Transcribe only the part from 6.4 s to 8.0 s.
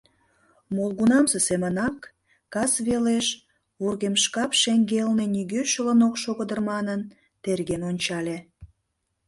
дыр манын терген